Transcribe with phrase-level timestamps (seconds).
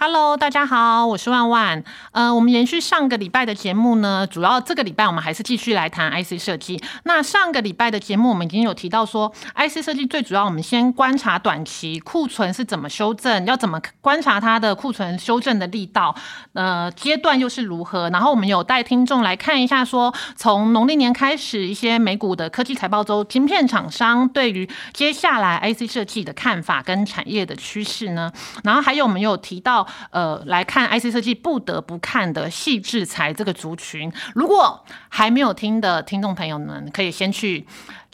[0.00, 1.82] Hello，大家好，我是万万。
[2.12, 6.80] 呃，我们延续上个礼拜的节目呢，主要这个礼拜我们还是继续来谈 IC 设计。
[7.02, 16.14] 那上个礼拜的节目，我们已经有提到说，IC 设计最主要，我们先观察短期库存是怎么修正，要怎么观察它的库存修正的力道，
[16.52, 18.08] 呃，阶段又是如何。
[18.10, 28.32] 然后我们有带听众来看一下，说从农历年开始，一些美股的科技财报周，晶片厂商对于接下来 IC 设计的看法跟产业的趋势呢。
[28.62, 29.87] 然后还有我们有提到。
[30.10, 37.66] 呃，来看 IC 设计不得不看的细制裁这个族群，如果还没有听的听众朋友们，可以先去。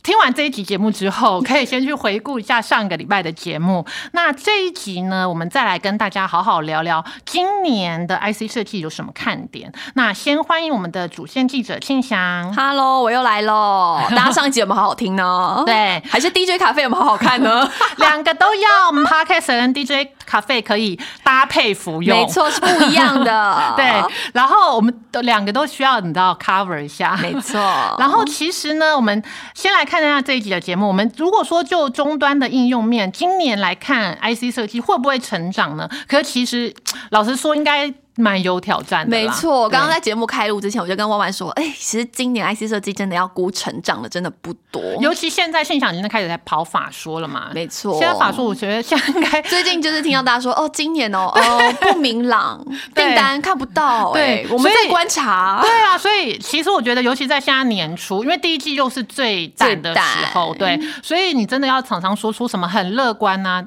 [0.05, 3.87] 听完这一集节目之后，可以先去回顾一下上个礼拜的节目。
[4.13, 9.73] 那这一集呢，我们再来跟大家好好聊聊今年的 IC 设计有什么看点。
[9.95, 12.55] 那先欢迎我们的主线记者庆祥。
[12.55, 13.99] Hello，我又来喽！
[14.15, 15.63] 大家上一集有没有好好听呢？
[15.65, 17.67] 对，还是 DJ 咖啡有没有好好看呢？
[17.97, 18.89] 两个都要。
[18.89, 23.73] 我们 Podcast 跟 DJ 咖啡可以搭配服用，没错，是不一样的。
[23.75, 23.87] 对，
[24.35, 27.59] 然后我们都两个都需要你知道 cover 一下，没错。
[27.99, 29.23] 然后其实呢，我们
[29.55, 29.94] 先来看。
[29.95, 35.89] 看一下这一集的节目，我们如果说就终端的应用面，今年来看 IC 设计会不会成长呢？
[36.09, 36.75] 可是其实
[37.11, 37.95] 老实说，应该。
[38.17, 39.69] 蛮有挑战的，没错。
[39.69, 44.81] 刚刚在节目开录之前，我就跟万万说：“哎，其实今年 IC 设计真的要估成长的，真的不多。
[45.01, 47.99] 尤其现在现场已经开始在跑法说了嘛，没错。
[47.99, 54.13] 现在法说，我觉得现在应该最近就是听到大家说，哦，今年哦， 哦不明朗，订单看不到。
[54.13, 55.61] 对，我们在观察。
[55.63, 63.65] 对啊，所以其实我觉得，尤其在现在年初，因为第一季又是最淡的时候，对，所以你真的要常常说出什么很乐观呐。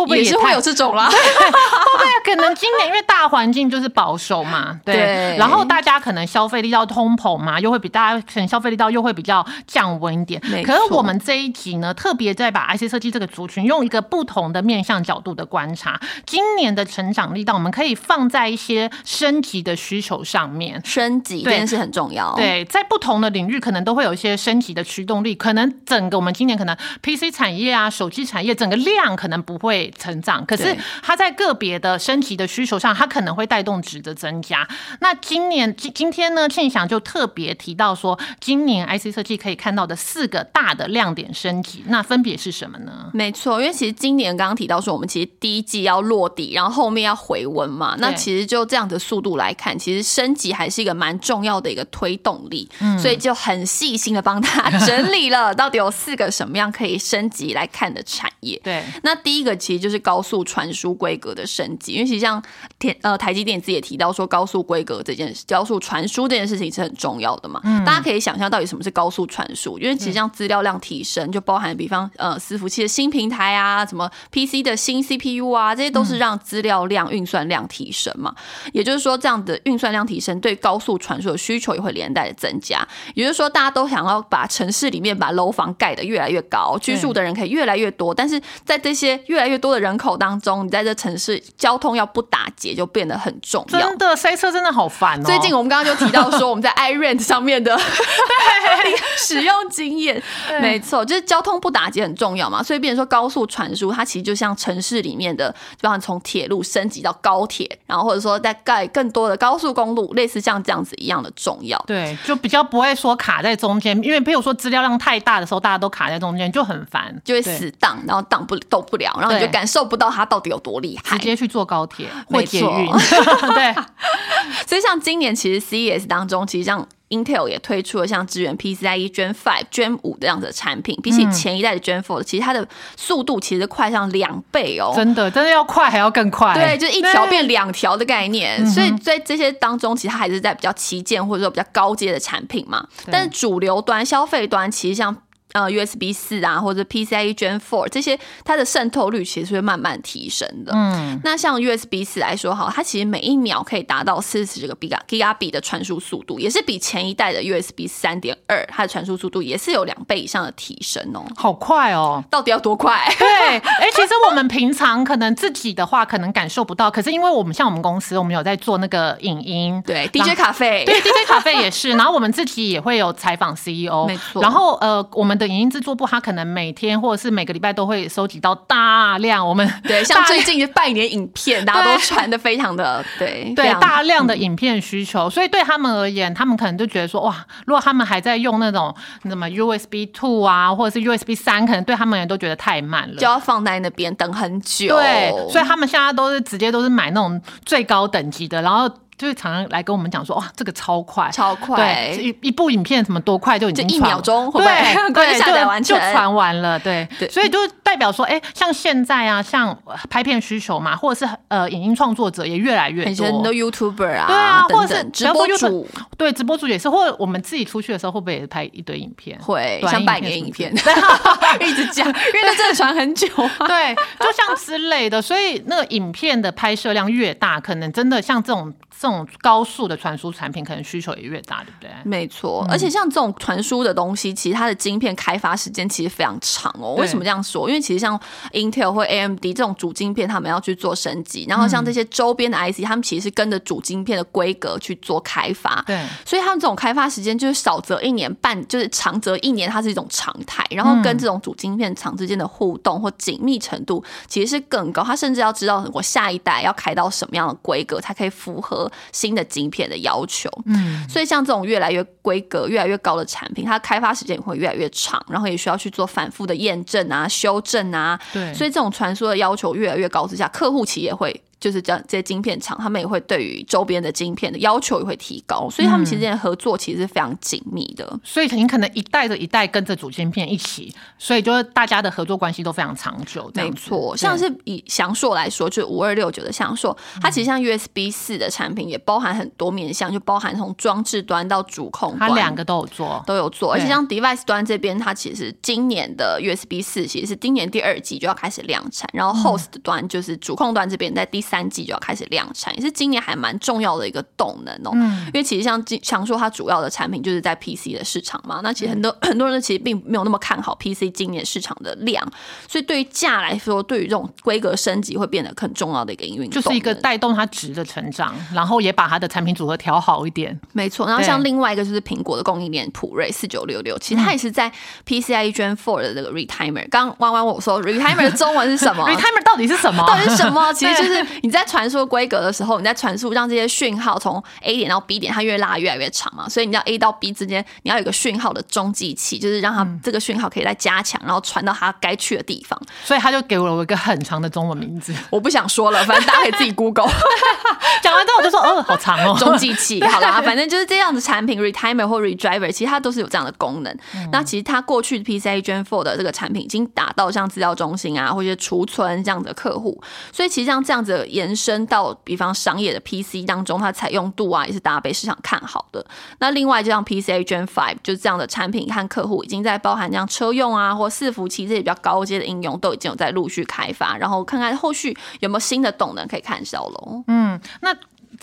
[0.00, 1.08] 会不会也是会有这种啦？
[1.10, 4.80] 会不会可能今年因为大环境就是保守嘛？
[4.84, 10.40] 对，然后大家可能消费力道通膨嘛，又会比大家可能消费力到又会比较降温一点。
[10.64, 20.80] 可是我们这一集呢，特别在把 IC 设计这个族群用一个不同的面向角度的观察，今年的成长力道，我们可以放在一些升级的需求上面。
[20.84, 22.34] 升级这件事很重要。
[22.36, 25.34] 对，在不同的领域可能都会有一些升级的驱动力。
[25.34, 29.89] 可能整个我们今年可能 PC 产业啊、手机产业整个量可能不会。
[29.90, 34.66] 成长，可是它在个别的升级的需求上，它可能会带动值的增加。
[35.00, 43.10] 那今年今今天呢，庆祥就特别提到说，今年 IC 设计可以看到的四个大的亮点升级，那分别是什么呢？
[43.12, 47.96] 没错，因为其实今年刚刚提到说，我们其实第一季要落底，然后后面要回温嘛。
[47.98, 52.68] 那其实就这样的速度来看，其实升级还是一个蛮重要的一个推动力。
[52.78, 58.60] 嗯，所以就很细心的帮他整理了，到底有四个什么样可以升级来看的产业。
[58.64, 59.79] 对，那第一个其实。
[59.80, 62.40] 就是高速传输规格的升级，因为其实像
[62.78, 67.60] 天呃台积电自己也提到说，高速规格这件事，高速传输这件事情是很重要的嘛。
[67.64, 78.34] 嗯大家可以想象到底什么是高速传输，因为其实像资料量提升，就包含比方呃伺服器的新平台啊，什么 PC 的新 CPU 啊，这些都是让资料量运算量提升嘛。
[78.72, 82.86] 也就是说，这样的运算量提升，对高速传输的需求也会连带的增加。
[83.14, 93.80] 也就是说，大家都想要把城市里面把楼房盖得越来越高，居住的人可以越来越多，但是在这些越来越多的人口当中，你在这城市交通要不打结就变得很重要。
[93.80, 95.24] 真的塞车真的好烦哦。
[95.24, 97.78] 最近我们刚刚就提到说，我们在 iRent 上面的
[99.16, 100.22] 使用经验，
[100.60, 102.62] 没错，就是交通不打结很重要嘛。
[102.62, 105.50] 所以变成说高速传输，它其实就像城市里面的，
[105.80, 111.78] 比方从铁路升级到高铁，然后或者说在盖更多的高速公路，类似像这样子一样的重要。
[111.86, 119.84] 对，就比较不会说卡在中间，因为比如说资料量太大的时候，大家都卡在中间就很烦，就会死挡，然后挡不动不了，然后你就感受。
[119.84, 122.90] 不知道它到底有多厉害，直接去坐高铁或捷运。
[123.54, 123.74] 对，
[124.66, 132.66] 所以像今年其实 CES 当中，其实像 Intel 也推出了像支援 PCIe Gen Five、Gen 五这样的产品，比起前一代的 Gen Four，其实它的
[132.96, 134.92] 速度其实快上两倍哦。
[134.94, 136.54] 真的，真的要快还要更快。
[136.54, 138.64] 对，就一条变两条的概念。
[138.66, 142.86] 所以在这些当中，其实还是在比较旗舰或者说比较高阶的产品嘛。
[143.10, 145.16] 但是主流端、消费端，其实像。
[145.52, 150.72] 呃，USB 四啊，或者 PCIe Gen Four 这些，它的渗透率其实会慢慢提升的。
[150.74, 161.24] 嗯，那像 USB 四来说，哈，它其实每一秒可以达到四十个 Giga Gigabit 的传输速度，也是比前一代的 USB 三点二，它的传输速度也是有两倍以上的提升哦。
[161.36, 162.22] 好快哦！
[162.30, 163.04] 到底要多快？
[163.18, 163.28] 对，
[163.58, 174.40] 哎，其实我们平常可能自己的话，可能感受不到，可是因为我们像我们公司，我们有在做那个影音，对 DJ 咖啡，对 DJ 咖啡也是，然后我们自己也会有采访 CEO，没错。
[174.42, 187.34] 然后呃，我们的影音制作部，他可能每天或者是每个礼拜都会收集到大量我们 对，像最近的拜年影片，大家都传的非常的对 对大量的影片需求，所以对他们而言，他们可能就觉得说哇，
[187.66, 188.94] 如果他们还在用那种
[189.24, 194.88] 什么 USB Two 啊，或者是 USB 三，可能对他们也都觉得太慢了，就要放在那边等很久。
[194.88, 198.88] 对，所以他们现在都是直接都是买那种最高等级的，然后。
[199.20, 204.64] 就是常常来跟我们讲说，哇，这个超快，超快，对，一一部影片怎么多快就已经一秒钟，对
[205.12, 209.76] 对， 下载完就传完了，对，所以就代表说，哎，像现在啊，像
[210.08, 215.86] 拍片需求嘛，或者是呃，影音创作者也越来越多，很多 YouTuber 啊，对啊，或者是直播主，
[216.16, 219.38] 对，直播主也是，或者我们自己出去的时候，会不会也拍一堆影片？
[219.40, 220.72] 会，像拜年影片，
[221.60, 223.26] 一直讲， 因为那真的传很久，
[223.68, 228.72] 对，就像之类的，所以那个影片的拍摄量越大，可能真的像这种。
[229.00, 231.90] 这种高速的传输产品，可能需求也越大，对不对？
[232.04, 236.96] 没错，而且像这种传输的东西，其实它的晶片开发时间其实非常长哦。
[236.96, 237.66] 为什么这样说？
[237.66, 238.20] 因为其实像
[238.52, 245.82] Intel 或 AMD 这种主晶片，他们要去做升级，然后像这些周边的 IC，他们其实是跟着主晶片的规格去做开发。
[245.86, 250.62] 对，所以他们这种开发时间就是少则一年半，就是长则一年，它是一种常态。
[250.68, 255.02] 然后跟这种主晶片厂之间的互动或紧密程度其实是更高。
[255.02, 258.89] 他甚至要知道我下一代要开到什么样的规格，才可以符合。
[259.12, 271.40] 新的晶片的要求，嗯，所以像这种越来越规格、越来越高的产品，它开发时间也会越来越长，然后也需要去做反复的验证啊、修正啊，对，所以这种传输的要求越来越高之下，客户企业会。
[271.60, 278.18] 就是这样，这些晶片厂，他们也会对于周边的晶片的要求也会提高，所以他们其实间合作其实是非常紧密的。
[278.24, 283.52] 所以你可能一代的一代跟着主晶片一起，所以就是大家的合作关系都非常长久。
[283.54, 293.74] 没错，像是以翔硕来说，就是五二六九的翔硕，它其实像 USB 四的产品也包含很多面向，就包含从装置端到主控，它两个都有做，都有做。
[293.74, 301.44] 而且像 device 端这边，它其实今年的 USB 四其实是今年第二季就要开始量产，然后 host 端就是主控端这边在第。
[301.50, 304.90] 三季就要开始量产，也是今年还蛮重要的一个动能哦。
[304.94, 312.24] 嗯，因为其实像强说它主要的产品就是在 PC 的市场嘛，那其实很多很多人其实并没有那么看好 PC 今年市场的量，
[312.68, 320.56] 所以对于价来说，对于这种规格升级会变得很重要的一个营运，就是一个带动它值的成长，然后也把它的产品组合调好一点。
[320.72, 324.70] 没错，然后像另外一个就是苹果的供应链普瑞四九六六，其实它也是在
[325.04, 326.88] PCIe Gen Four 的这个 Retimer。
[326.90, 329.04] 刚弯弯我说 Retimer 的中文是什么？
[329.10, 330.06] Retimer 到底是什么？
[330.06, 330.70] 到底是什么？
[330.74, 331.39] 其实就是。
[331.42, 342.80] 你在传输规格的时候，你在传输让这些讯号从 A 点到 B 点，它越拉越来越长嘛，所以你要 A 到 B 之间，你要有个讯号的中继器，就是让它这个讯号可以再加强，然后传到它该去的地方。
[343.04, 347.08] 所以他就给了我一个很长的中文名字， 我不想说了，反正大家可以自己 Google。
[348.02, 350.02] 讲完之后我就说，哦，好长哦，中继器。
[350.06, 353.96] 好啦，反正就是这样的产品，Retimer 或 Redriver，其实它都是有这样的功能。
[354.32, 360.00] 那其实它过去 PCI Gen 4的这个产品已经达到像资料中心啊，或者储存这样的客户，
[360.32, 361.26] 所以其实像这样子。
[361.30, 366.04] 延伸到比方商业的 PC 当中，它采用度啊也是大家被市场看好的。
[366.38, 377.24] 那另外就像 PCA Gen Five 就是这样的产品和客户已经在包含这样车用啊或伺服器这些比较高阶的应用都已经有在陆续开发，然后看看后续有没有新的动能可以看到喽。
[377.26, 377.96] 嗯，那。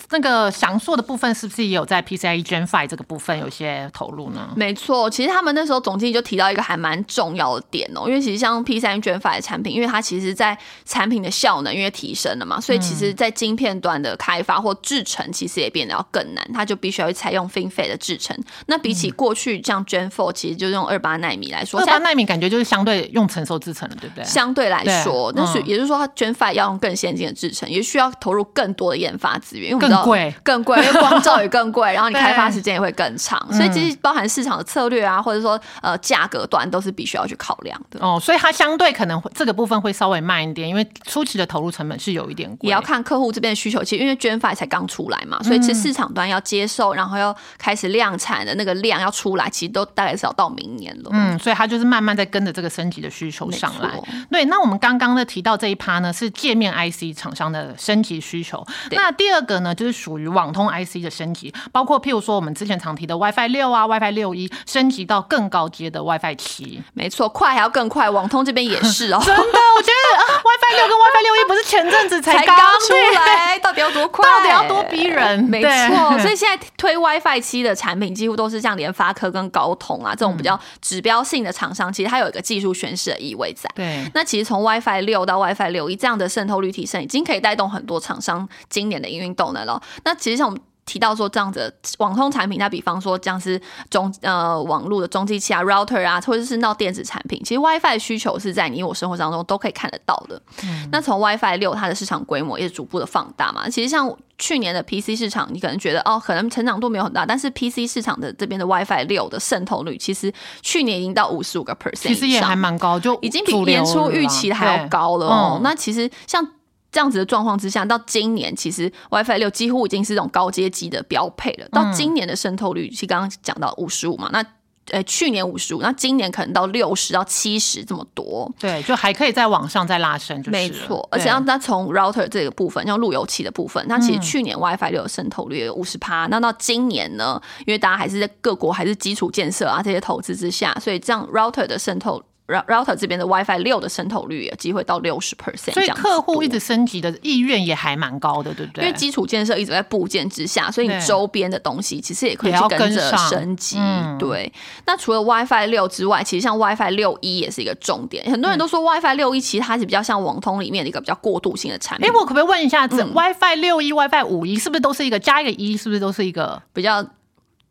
[0.10, 4.50] 那个翔硕的部分是不是也有在 PCIe Gen Five 这个部分有些投入呢？
[4.56, 18.38] 没错，其实他们那时候总经理就提到一个还蛮重要的点哦，因为其实像 PCIe Gen Five 的产品，因为它其实在产品的效能因为提升了嘛，所以其实在晶片端的开发或制程其实也变得要更难，它就必须要采用 FinFET 的制程。
[18.68, 24.24] 那比起过去像 Gen Four，其实就用二八纳米来说，二八纳米感觉就是相对用成熟制程了，对不对？
[24.24, 30.64] 相对来说，那是也就是说，它 Gen Five 要用更先进的制程，也需要投入更多的研发资源，因为更贵，更。
[30.68, 38.00] 贵，因为光照也更贵， 然后你开发时间也会更长，所以其实包含市场的策略啊，或者说呃价格端都是必须要去考量的。
[38.02, 42.68] 哦，所以它相对可能会这个部分会稍微慢一点，因为初期的投入成本是有一点贵。
[42.68, 51.10] 也要看客户这边的需求，其实因为 Gen Five 才刚出来嘛，所以其实市场端要接受，然后要开始量产的那个量要出来，其实都大概是要到明年了。
[51.14, 53.98] 嗯，所以它就是慢慢在跟着这个升级的需求上来。
[54.30, 58.66] 对，那我们刚刚呢提到这一趴呢，是界面 IC 厂商的升级需求。
[58.92, 61.54] 那第二个呢，就是属于网通 IC 的升级。
[61.72, 69.22] 包括譬如说我们之前常提的 WiFi 六啊，WiFi 六一升级到更高阶的 WiFi 七，没错，快还要更快，网通这边也是哦。
[69.26, 74.26] 真的，我觉得 WiFi 六跟 WiFi 六一不是前阵子才刚出来，到底要多快？
[74.30, 75.44] 到底要多逼人？
[75.44, 83.70] 没错， 所以现在推 WiFi 七的产品几乎都是像联发科跟高通啊这种比较指标性的厂商，其实它有一个技术宣示的意味在。
[83.76, 89.77] 对，那其实从 WiFi 六到 WiFi 六一这样的渗透率提升，已经可以带动很多厂商今年的营运动能了。
[90.04, 90.62] 那其实像我们。
[90.90, 100.42] 提到说这样子网通产品，那比方说像是中呃网络的中继器啊、router 啊，或者是到电子产品，其实 WiFi 的需求是在你我生活当中都可以看得到的。
[100.90, 103.68] 那从 WiFi 六它的市场规模也是逐步的放大嘛。
[103.68, 115.60] 其实像去年的 PC 市场，你可能觉得哦，可能成长度没有很大，但是 PC 市场的这边的 WiFi 六的渗透率，其实去年已经到五十五个 percent，其实也还蛮高，就已经比年初预期的还要高了哦。
[115.62, 116.48] 那其实像。
[116.98, 121.68] 这样子的状况之下，到今年其实 WiFi 六几乎已经是这种高阶机的标配了。
[121.70, 124.44] 到今年的渗透率，其实刚刚讲到五十五嘛，那
[124.90, 128.52] 呃去年五十五，那今年可能到六十到七十这么多。
[128.58, 131.08] 对，就还可以再往上再拉升，没错。
[131.12, 136.26] 而且让它从 router 这个部分，像路由器的部分，那其实去年 WiFi 六的渗透率有五十趴。
[136.32, 142.24] 那到今年呢，因为大家还是在各国还是基础建设啊这些投资之下，所以这样 router 的渗透。
[142.48, 148.86] Router 这边的 WiFi 六的渗透率有机会到六十 percent，所以客户一直升级的意愿也还蛮高的，对不对？
[148.86, 153.78] 因为基础建设一直在部件之下，所以你周边的东西其实也可以去跟着升级。
[154.18, 154.52] 对，
[154.86, 158.24] 那除了 WiFi 六之外，其实像 WiFi 六一也是一个重点。
[158.32, 162.08] 很多人都说 WiFi 六一其实它是比较像网通里面的一个比较过渡性的产品。
[162.08, 165.76] 哎，我可不可以问一下，这 WiFi 六一、WiFi 五一是不是都是一个加一个一？
[165.76, 167.06] 是不是都是一个比较？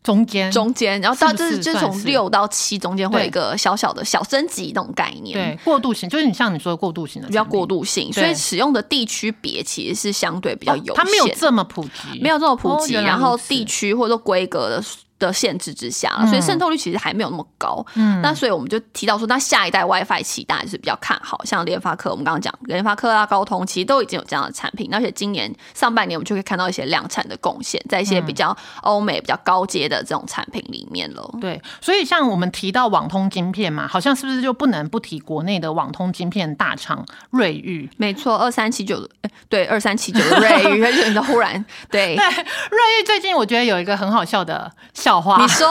[0.06, 14.84] 中间，中间，然后到这是就从六到七中间会有一个小小的小升级那种概念，对，过渡型就是你像你说的过渡型的，比较过渡性，所以使用的地区别其实是相对比较有，它没有这么普及，没有这么普及，然后地区或者说规格的。
[15.18, 17.84] 的限制之下，所以渗透率其实还没有那么高。
[17.94, 24.92] 嗯，那所以我们就提到说，那下一代 WiFi 期待是比较看好，像联发科，我们刚刚讲联发科啊、高通，其实都已经有这样的产品。
[24.92, 31.28] 而且今年上半年我们就可以看到一些量产的贡献，在一些比较欧美、比较高阶的这种产品里面了。
[31.40, 37.88] 对，所以像我们提到网通晶片嘛，好像是不是就不能不提国内的网通晶片大厂瑞昱？
[37.96, 39.08] 没错，二三七九的，
[39.48, 44.70] 对，二三七九的瑞昱， 而且忽然对对瑞昱最近我觉得有一个很好笑的。
[45.06, 45.68] 笑话，你说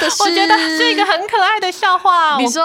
[0.00, 2.36] 的是，我觉得是一个很可爱的笑话。
[2.36, 2.64] 你说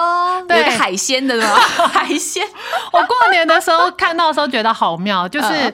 [0.49, 1.53] 有个海鲜的吗？
[1.93, 2.43] 海鲜，
[2.91, 5.71] 我过年的时候看到的时候觉得好妙，就是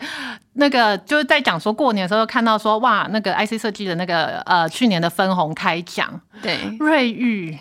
[0.56, 7.58] 那个就是在讲说过年的时候看到说哇，那个 IC 设计的那个呃去年的分红开奖，对，瑞昱。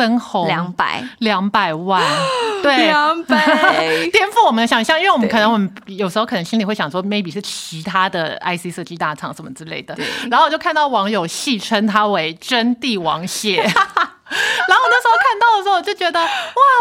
[0.00, 1.04] 分红两百。
[1.18, 2.02] 两百万，
[2.62, 3.36] 对，两百。
[4.10, 9.94] 颠覆我们的想象，因为我们可能我们有时候可能心里会想说，maybe 是其他的 IC 设计大厂什么之类的，
[10.30, 13.74] 然后我就看到网友戏称他为真帝王蟹， 然后
[14.88, 16.26] 那时候看到的时候，我就觉得哇，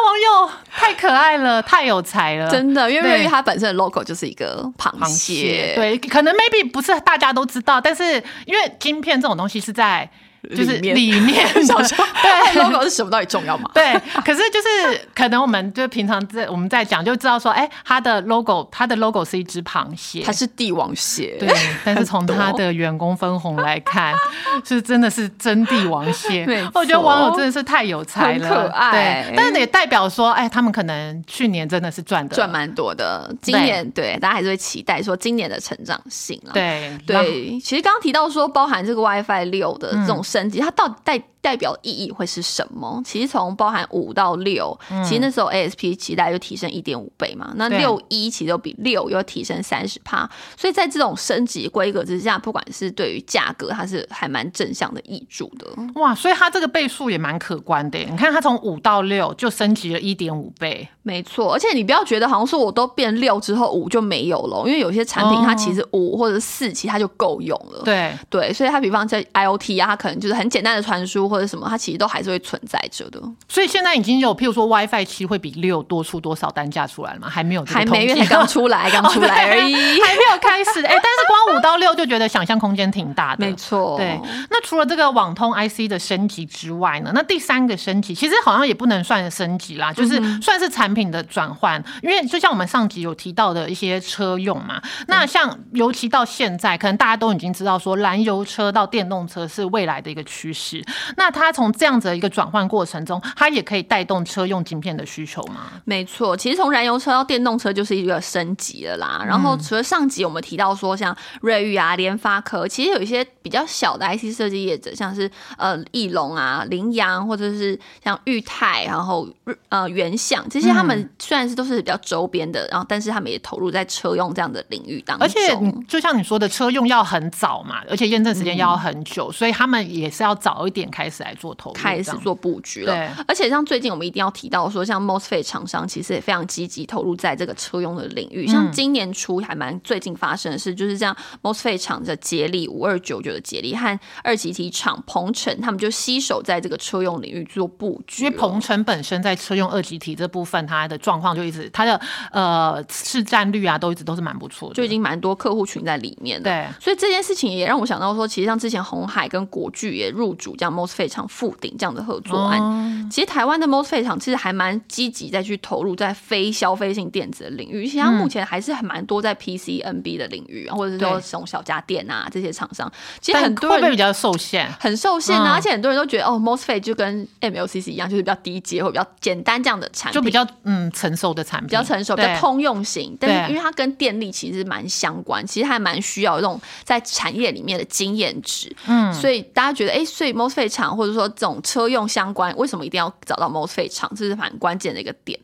[0.05, 10.09] 网友太可爱了，太有才了，真的，因为它本身的 logo 就是一个螃蟹，对，可能 maybe 不是大家都知道，但是因为晶片这种东西是在。
[10.55, 11.65] 就是里面，对。
[11.65, 12.58] logo
[12.89, 13.69] 是什么到底重要吗？
[13.73, 13.93] 对，
[14.25, 21.35] 可是就是可能我们就平常在我们在讲就知道说，哎，它的 logo 它的 logo 是一只螃蟹，它是帝王蟹。
[21.39, 21.49] 对，
[21.83, 24.15] 但是从它的员工分红来看，
[24.63, 26.45] 是真的是真帝王蟹。
[26.73, 29.23] 我觉得网友真的是太有才了，可爱。
[29.25, 33.33] 对，但是也代表说，哎，他们可能去年真的是赚的赚蛮多的。
[33.41, 36.53] 今年对大家还是会期待说今年的成长性啊。
[36.53, 40.23] 对对，其实刚刚提到说，包含这个 WiFi 六的这种。
[40.29, 41.23] 升级，它到底带？
[41.41, 43.01] 代表意义会是什么？
[43.05, 47.53] 其实从包含五到六，其实那时候 ASP 期待就提升一点五倍嘛。
[47.55, 55.67] 那六一其实都比六又提升三十帕，所以在这种升级规格之下，不管是对于价格，它是还蛮正向的益助的。
[55.95, 57.97] 哇，所以它这个倍数也蛮可观的。
[57.99, 61.53] 你看，它从五到六就升级了一点五倍，没错。
[61.53, 67.81] 而且你不要觉得好像说我都变六之后五就没有了，因为有些产品它其实五或者四其实它就够用了。
[67.85, 71.28] 对对，所以它比方在 IOT 啊，它可能就是很简单的传输。
[71.29, 73.21] 或者什么，它其实都还是会存在着的。
[73.47, 77.29] 所以现在已经有，譬如说 WiFi 七会比六多出多少单价出来了吗？
[77.29, 80.83] 还没有，还没，因为刚出来， 刚出来而已， 还没有开始。
[80.85, 83.45] 哎，但是光五到六就觉得想象空间挺大的。
[83.45, 84.19] 没错，对。
[84.49, 87.11] 那除了这个网通 IC 的升级之外呢？
[87.13, 91.83] 那第三个升级其实好像也不能算升级啦，就是算是产品的转换。
[92.01, 100.83] 因为就像我们上集有提到的一些车用嘛，那像尤其到现在，可能大家都已经知道说，燃油车到电动车是未来的一个趋势。
[101.19, 105.69] 那它从这样子的一个转换过程中，它也可以带动车用晶片的需求吗？
[105.83, 109.21] 没错，其实从燃油车到电动车就是一个升级了啦。
[109.27, 119.27] 然后除了上集我们提到说，像瑞昱啊、联发科，其实有一些比较小的 IC 设计业者，像是呃翼龙啊、羚羊，或者是像裕泰，然后
[119.67, 125.27] 呃原相，这些他们虽然是都是比较周边的，然后但是他们也投入在车用这样的领域当中。
[125.27, 125.37] 而且
[125.85, 131.08] 就像你说的，车用要很早嘛，而且验证时间要很久，所以他们也是要早一点开。
[131.09, 132.93] 开始来做投入，开始做布局了。
[132.93, 138.45] 对，而且像最近我们一定要提到说，像 MOSFET 厂商其实也非常积极投入在这个车用的领域。
[138.45, 148.25] 像今年初还蛮最近发生的事，就是这样 MOSFET 厂的捷力五二九九的捷力和二级体厂鹏程，他们就携手在这个车用领域做布局。
[148.25, 151.99] 因为鹏程本身在车用二级体这部分，它的状况就一直它的
[152.31, 156.41] 呃市占率啊，都一直都是蛮不错的，就已经蛮多客户群在里面。
[156.43, 163.09] 对，所以这件事情也让我想到说，其实像之前红海跟国巨也入主这样 MOSFET 厂富顶这样的合作案。
[163.09, 174.71] 其实台湾的 MOSFET 厂其实还蛮积极在去投入在非消费性电子的领域，其实它目前还是很蛮多在 PCNB 的领域，或者是说这种小家电啊这些厂商，其实很多人比较受限？
[174.79, 175.53] 很受限啊！
[175.55, 183.17] 而且很多人都觉得哦，MOSFET 就跟 MLCC 一样，就是比较低阶或比较简单这样的产品，就比较嗯成熟的产品，比较成熟、比较通用型。
[183.19, 188.75] 但是因为它跟电力其实蛮相关，其实还蛮需要这种在产业里面的经验值。
[188.87, 194.11] 嗯，所以大家觉得哎，所以 MOSFET 厂或者说这种车用相关，为什么一定要找到 MOSFET 厂？
[194.15, 195.39] 这是蛮关键的一个点，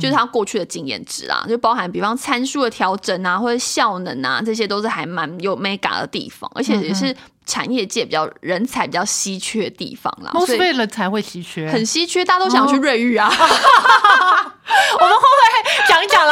[0.00, 7.14] 就是它过去的经验值啊，就包含比方参数的调整啊，或者效能啊，这些都是还蛮有 mega 的地方，而且也是。
[7.44, 13.26] 产业界比较人才比较稀缺的地方啦，都是为了才会稀缺，很稀缺，大家都想去瑞玉啊。
[13.34, 13.48] 我们
[15.10, 16.31] 会不会讲一讲，然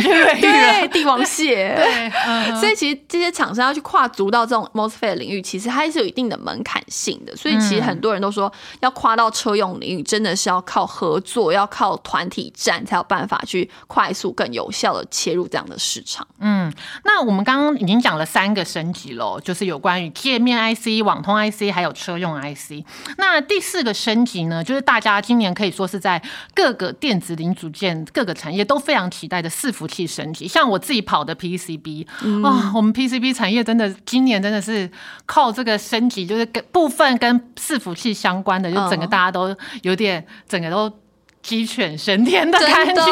[0.00, 1.74] 对，帝王蟹。
[1.74, 7.34] 对，所以其实这些厂商要去跨足到这种 MOSFET 领域，其实还是有一定的门槛性的。
[7.36, 16.26] 所以其实很多人都说，要跨到车用领域，真的是要靠合作，要靠团体战，才有办法去快速、更有效的切入这样的市场。
[16.40, 16.72] 嗯，
[17.04, 20.12] 那我们刚刚已经讲了三个升级喽，就是有关于。
[20.18, 22.84] 界面 IC、网通 IC 还有车用 IC，
[23.16, 26.20] 那第四个升级呢，就是大家今年可以说是在
[26.54, 30.46] 各个电子零组件、各个产业都非常期待的伺服器升级。
[30.46, 32.06] 像我自己跑的 PCB
[32.44, 34.88] 啊，我们 PCB 产业真的今年真的是
[35.26, 40.92] 靠这个升级，就是跟部分跟伺服器相关的，就整个大家都有点整个都。
[41.40, 43.02] 鸡犬升天的感觉，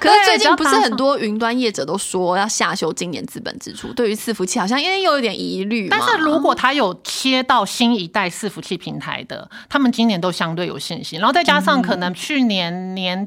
[0.00, 5.88] 可是最近不是很多云端业者都说要下修今年资本支出，对于伺服器好像因为又有点疑虑。
[5.88, 11.20] 但是如果他有切到新一代伺服器平台的，他们今年都相对有信心。
[11.20, 13.26] 然后再加上可能去年年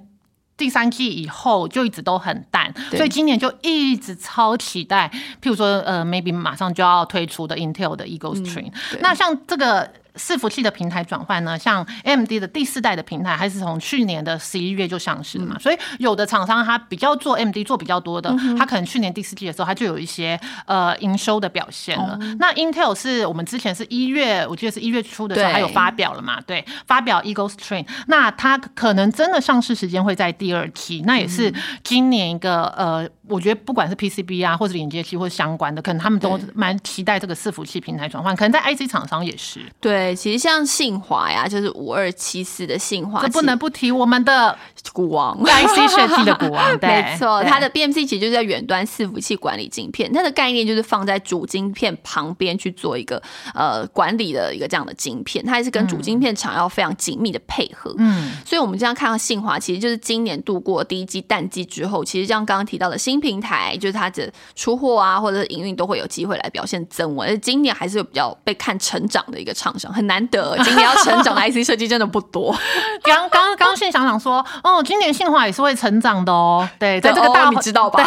[0.59, 5.09] 第三季以后就一直都很淡，所以今年就一直超期待。
[5.41, 9.89] 譬如说，呃，maybe 马上就要推出的 Intel 的 Eagle Stream，那像这个。
[10.19, 15.57] 伺服器的平台转换呢，像 AMD 的第四代的平台，还是从去年的十一月就上市了嘛？
[15.59, 22.19] 所以有的厂商他比较做 AMD 做比较多的，他可能去年第四季的时候，他就有一些呃营收的表现了。
[22.37, 26.41] 那 Intel 是我们之前是一月，我记得是一月初的时候，还有发表了嘛？
[26.41, 31.53] 对，发表 Eagle Stream，那它可能真的上市时间会在第二期，那也是
[31.83, 40.08] 今年一个呃，我觉得不管是 PCB 啊，或者连接器或者相关的，可能他们都蛮期待这个伺服器平台转换，可能在 IC 厂商也是对。
[40.15, 44.57] 其实像信华呀，就是五二七四的信华，这不能不提我们的
[44.93, 46.69] 股王，IC 设计的股王。
[46.79, 53.21] 对没错，它的 BMC 其实就是在远端伺服器管理晶片，它的概念就是放在主晶片旁边去做一个
[53.53, 57.93] 呃管理的一个这样的晶片，它还是跟主晶片厂要非常紧密的配合。
[57.97, 69.88] 嗯，所以我们这样看到信华，其实就是今年度过第一季淡季之后，其实像刚刚提到的新平台，就是它的出货啊，或者是营运都会有机会来表现增稳，而今年还是有比较被看成长的一个厂商。
[69.91, 72.55] 很难得，今年要成长的 IC 设计真的不多。
[73.03, 76.67] 刚刚刚信想想说，哦，今年信华也是会成长的哦。
[76.77, 78.03] 对，在这个大你知道吧？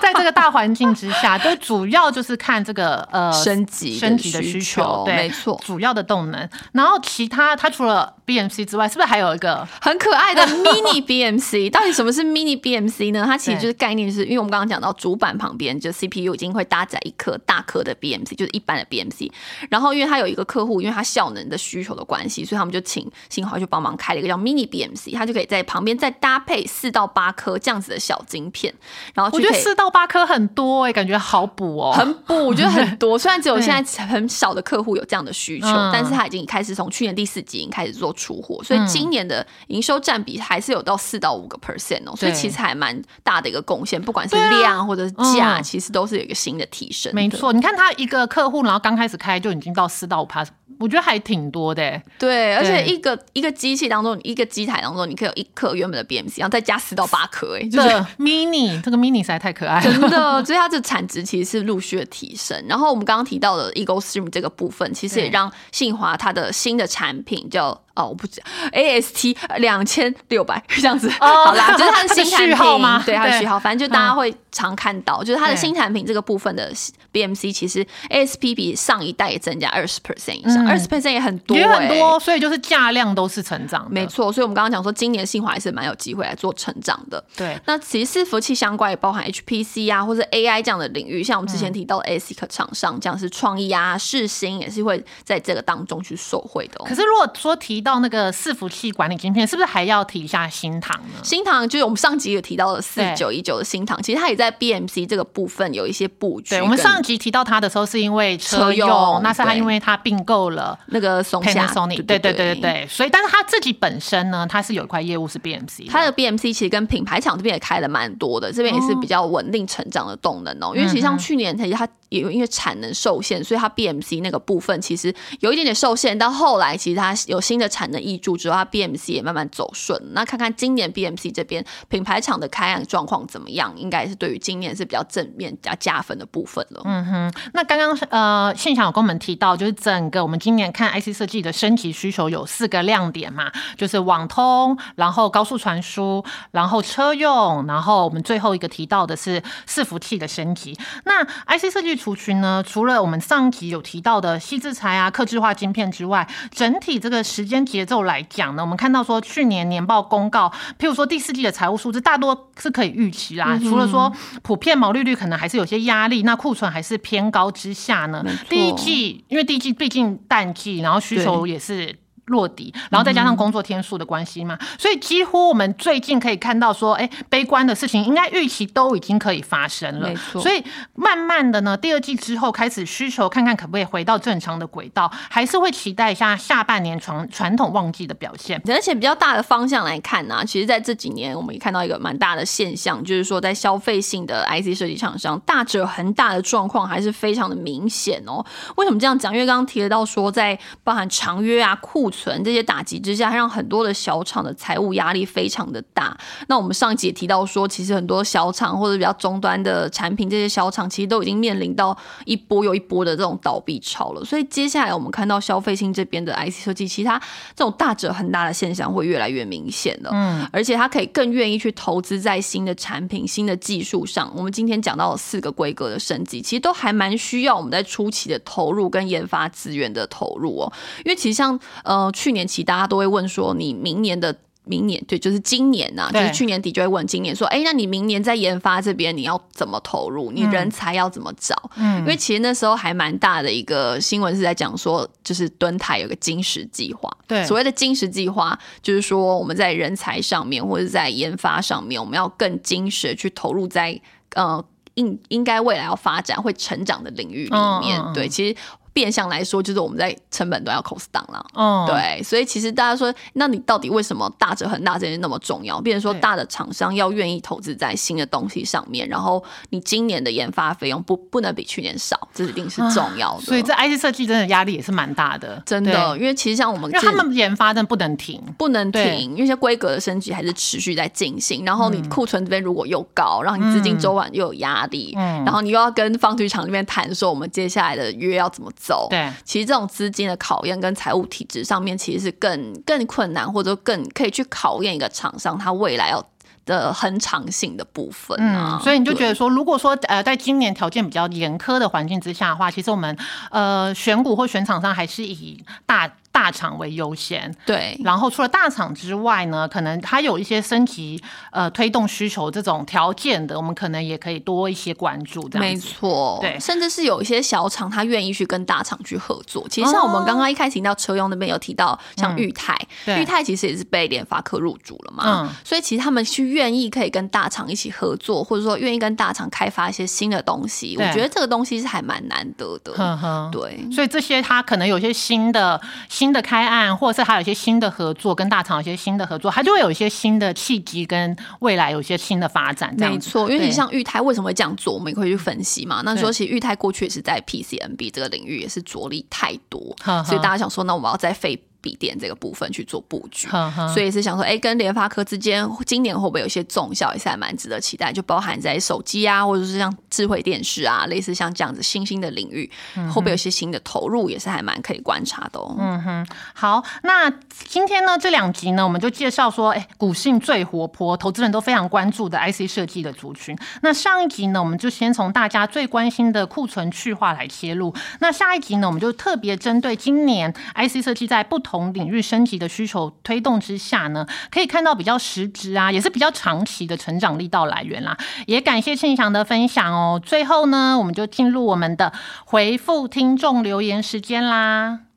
[0.00, 6.48] 在这个大环境之下，都主要就是看这个呃升级升级的需求，对，没错，主要的动能。
[6.72, 11.70] 然后其他，它除了 BMC 之外，是不是还有一个很可爱的 Mini BMC？
[11.70, 13.24] 到底什么是 Mini BMC 呢？
[13.26, 19.30] 它其实就是概念，是因为我们刚刚讲到主板旁边就 CPU 已经会搭载一颗大颗的 BMC，就是一般的 BMC。
[19.70, 28.72] 然后因为它有一个客户，因为它效能的需求的关系，所以他们就请新华去帮忙开了一个叫 Mini BMC，它就可以在旁边再搭配四到八颗这样子的小晶片，
[29.14, 33.18] 然后我觉得四到八颗很多哎，感觉好补哦，很补，我觉得很多。
[33.18, 47.12] 虽然只有现在很少的客户有这样的需求，但是他已经开始从去年第四季已经开始做出货，所以今年的营收占比还是有到四到五个 percent 哦，所以其实还蛮大的一个贡献，不管是量或者是价，其实都是有一个新的提升。
[47.14, 50.48] 没错，你看他一个客户，然后刚开始开就已经到四到五 percent。
[50.78, 62.62] 我觉得还挺多的，对，而且一个一个机器当中，一个机台当中，你可以有一颗原本的 BMC，然后再加四到八颗，哎，就是 mini，这个 mini 实在太可爱，真的，所以它的产值其实是陆续的提升。
[62.68, 73.02] 然后我们刚刚提到的 Eagle Stream 这个部分，其实也让信华它的新的产品叫哦，我不知 AST 两千六百 这样子，好啦，就是它的 新产品吗？
[73.04, 76.72] 对，它的序号，反正就大家会常看到，就是它的新产品这个部分的
[77.12, 84.32] BMC，其实 ASP 比上一代也增加二十 percent 以上，二十 percent 也很多，也很多，所以就是价量都是成长，没错。
[84.32, 87.22] 所以我们刚刚讲说，今年信华还是蛮有机会来做成长的。
[87.36, 96.84] 对，那其实伺服器相关也包含 HPC 啊，或者 AI 这样的领域，像我们之前提到的 ASIC 厂商，像是创意啊、世新也是会在这个当中去受惠的。
[96.84, 101.20] 可是如果说提到那个伺服器管理晶片，是不是还要提一下新唐呢？
[101.22, 106.50] 新唐就是我们上集有提到的四九一九的新唐，其实它也在 BMC 这个部分有一些布局。
[106.50, 111.68] 对，我们上集提到它的时候，是因为车用，那是它因为它并购了那个松下。
[111.72, 120.72] 对对对对对，所以但是它自己本身呢，它是有一块业务是 BMC，它的 BMC 其实跟品牌厂这边也开的蛮多的，这边也是比较稳定成长的动能哦。
[120.74, 129.98] 因为其实像去年其实它也因为产能受限，所以它 BMC 那个部分其实有一点点受限，到后来其实它有新的产能挹注之后，它 BMC 也慢慢走顺。
[130.12, 136.82] 那看看今年 BMC 这边品牌厂的开案状况怎么样，应该是对于今年是比较正面加加分的部分了。
[136.84, 150.76] 嗯哼，那刚刚呃现场有跟我们提到，就是整个我们今年看 IC 设计的升级需求有四个亮点嘛，就是网通，然后高速传输，然后车用，然后我们最后一个提到的是伺服器的升级。
[151.04, 163.56] 那 IC 设计族群呢，除了我们上集有提到的细制材啊、刻制化晶片之外，整体这个时间节奏来讲呢，我们看到说去年年报公告，譬如说第四季的财务数字，大多是可以预期啦。
[163.62, 164.12] 除了说
[164.42, 172.01] 普遍毛利率可能还是有些压力，那库存还是偏高之下呢，第一季因为第一季毕竟淡季，然后需求也是。
[172.32, 180.08] 落底，然后再加上工作天数的关系嘛，所以几乎我们最近可以看到说，哎，悲观的事情应该预期都已经可以发生了。
[180.08, 180.64] 没错，所以
[180.94, 188.60] 慢慢的呢，第二季之后开始需求看看可不可以回到正常的轨道，还是会期待一下下半年传传统旺季的表现。
[188.68, 198.44] 而且比较大的方向来看呢，其实在这几年我们也看到一个蛮大的现象，就是说在消费性的 IC 设计厂商大者恒大的状况还是非常的明显哦。
[198.76, 199.32] 为什么这样讲？
[199.34, 202.12] 因为刚刚提到说，在包含长约啊库。
[202.12, 206.16] 存这些打击之下，让很多的小厂的财务压力非常的大。
[206.48, 214.24] 那我们上集也提到说，其实很多小厂或者比较终端的产品，这些小厂其实都已经面临到一波又一波的这种倒闭潮了。
[214.24, 217.18] 所以接下来我们看到消费性这边的 IC 设计，其他
[217.56, 220.10] 这种大者很大的现象会越来越明显的。
[220.12, 224.32] 嗯，而且他可以更愿意去投资在新的产品、新的技术上。
[224.36, 230.72] 我们今天讲到四个规格的升级，其实都还蛮需要我们在初期的投入跟研发资源的投入哦。
[231.04, 232.11] 因为其实像呃。
[232.12, 240.30] 去年起，大家都会问说，你明年的明年对，就是今年呐，就是去年底就会问今年说，哎，那你明年在研发这边你要怎么投入？
[240.30, 241.70] 你人才要怎么找？
[241.76, 247.10] 嗯，因为其实那时候还蛮大的一个新闻是在讲说，就是敦台有个金石计划。
[247.26, 254.00] 对，所谓的金石计划，就是说我们在人才上面或者在研发上面，我们要更精实去投入在
[254.36, 258.00] 呃应应该未来要发展会成长的领域里面。
[258.14, 258.54] 对，其实。
[258.92, 261.44] 变相来说，就是我们在成本都要 cost down 了。
[261.54, 265.80] 嗯，对，所以其实大家说，那你到底为什么大者很大这件事那么重要？
[265.80, 273.42] 变成说，大的厂商要愿意投资在新的东西上面，然后你今年的研发费用不不能比去年少，这一定是重要的。
[273.42, 276.16] 所以这 IC 设计真的压力也是蛮大的，真的。
[276.18, 281.64] 因为其实像我们，因为他们研发真的不能停，不能停，因为些规格的升级还是持续在进行。
[281.64, 289.06] 然后你库存这边如果又高，然后你资金周转又有压力，嗯，然后你又要跟方具厂那边谈说，我们接下来的约要怎么走？
[289.08, 296.24] 对，其实这种资金的考验跟财务体制上面，其实是更更困难，或者更可以去考验一个厂商他未来要
[296.64, 298.80] 的恒长性的部分啊。
[298.82, 303.16] 所以你就觉得说，如果说呃，在今年条件比较严苛的环境之下的话，其实我们
[303.50, 306.10] 呃选股或选厂商还是以大。
[306.32, 307.94] 大厂为优先，对。
[308.02, 315.46] 然后除了大厂之外呢，可能它有一些升级呃推动需求这种条件的，我们可能也可以多一些关注。
[315.50, 316.58] 这样没错，对。
[316.58, 319.66] 甚至是有一些小厂，他愿意去跟大厂去合作。
[319.68, 322.74] 其实像我们刚刚一开始提到车用那边有提到，像裕泰，
[323.06, 325.24] 裕泰其实也是被联发科入主了嘛。
[325.26, 325.48] 嗯。
[325.62, 333.50] 所以其实他们去愿意可以跟大厂一起合作，或者说愿意跟大厂开发一些新的东西，我觉得这个东西是还蛮难得的。
[333.52, 333.86] 对。
[333.92, 335.78] 所以这些他可能有些新的。
[336.22, 342.94] 新的开案，或者是还有一些新的合作，跟大厂有一些新的合作，它就会有一些新的契机，跟未来有一些新的发展。
[342.96, 346.00] 没错，因为你像裕泰为什么会这样做，我们也会去分析嘛。
[346.04, 349.80] 那说其实裕泰过去也是在 PCNB 这个领域也是着力太多，
[350.24, 351.60] 所以大家想说，那我们要再费。
[351.82, 353.48] 笔电这个部分去做布局，
[353.92, 365.74] 所以是想说，哎，跟联发科之间今年会不会有一些重效，也是还蛮值得期待，就包含在手机啊，或者是像智慧电视啊，类似像这样子新兴的领域，会不会有一些新的投入，也是还蛮可以观察的哦。
[365.78, 367.28] 嗯哼，好，那
[367.68, 373.58] 今天呢这两集呢，我们就介绍说，哎，股性最活泼，投资人都非常关注的 IC 设计的族群。
[373.80, 377.92] 那上一集呢，我们就先从大家最关心的库存去化来切入。
[378.20, 388.14] 那下一集呢，我们就特别针对今年 IC 设计在不同从领域升级的需求推动之下呢，可以看到比较实质啊，也是比较长期的成长力道来源啦。
[388.46, 390.20] 也感谢庆祥的分享哦。
[390.22, 392.12] 最后呢，我们就进入我们的
[392.44, 395.11] 回复听众留言时间啦。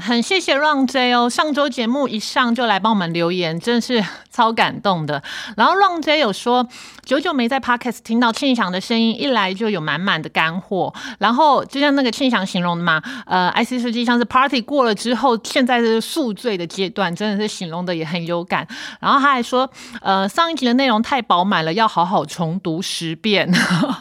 [0.00, 5.22] 很谢谢 Ron J 哦，上周节目一上就来帮我们留言，真的是 超感动的。
[5.56, 6.66] 然后 Ron J 有说，
[7.04, 10.92] 久久没在 Podcast 听到庆祥的声音，一来就有满满的干货。
[11.18, 18.66] 然后就像那个庆祥形容的嘛，呃，IC 设计像是 Party 过了之后，现在是宿醉的阶段，真的是形容的也很有感。
[19.00, 23.52] 然后他还说，呃，上一集的内容太饱满了，要好好重读十遍。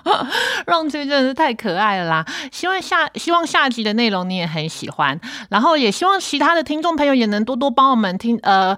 [0.65, 2.25] Ron J 真的是太可爱了啦！
[2.51, 5.88] 希望下希望下集的内容你也很喜欢，然后也。
[5.91, 8.77] 希望其他的听众朋友也能多多帮我们听，呃。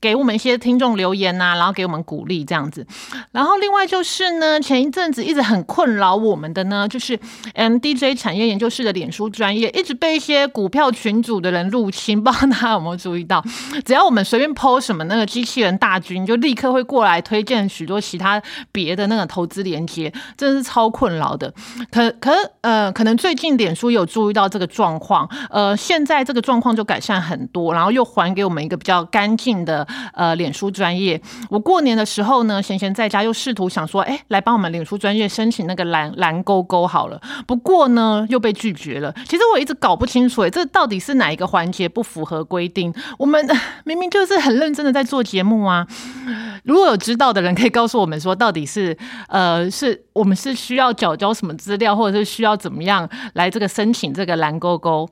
[0.00, 2.86] 给我们一些听众留言呐，然后给我们鼓励这样子。
[3.32, 7.18] 然后另外就是呢，前一阵子一直很困扰我们的呢，就是
[7.54, 13.44] MDJ 产业研究室的脸书专业一直被一些股票群组的人入侵，不知道大家有没有注意到？
[13.84, 21.52] 只要我们随便 PO 什么，那个机器人大军就立刻会过来推荐许多其他别的那个投资连接，真的是超困扰的。
[21.90, 22.32] 可可
[22.62, 29.86] 呃，可能最近脸书有注意到这个状况，呃，现在这个状况就改善很多，然后又还给我们一个比较干净的。
[30.14, 37.20] 呃，脸书专业，我过年的时候呢，闲闲在家又试图想说，哎，来帮我们脸书专业申请那个蓝蓝勾勾好了。
[37.46, 39.14] 不过呢，又被拒绝了。
[39.26, 42.92] 其实我一直搞不清楚，哎，这到底是哪一个环节不符合规定？
[43.18, 43.44] 我们
[43.84, 45.86] 明明就是很认真的在做节目啊。
[46.64, 48.96] 如果有知道的人，可以告诉我们说，到底是
[49.28, 55.08] 呃，是我们是需要缴交什么资料，或者是需要怎么样来这个申请这个蓝勾勾？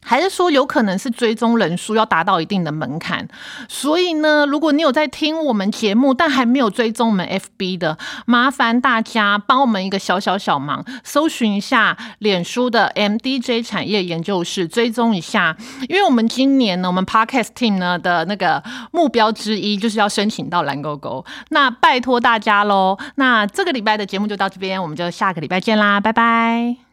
[0.00, 3.28] 还是说有可能是追踪人数要达到一定的门槛，
[3.68, 15.56] 所以呢，如果你有在听我们节目，但还没有追踪我们 FB 的，麻烦大家帮我们一个小小小忙，搜寻一下脸书的 MDJ 产业研究室，追踪一下，
[15.88, 22.96] 因为我们今年呢，我们 Podcast Team 呢的那个目标之一就是要申请到蓝勾勾，那拜托大家喽。
[23.16, 26.87] 那这个礼拜的节目就到这边，我们就下个礼拜见啦，拜拜。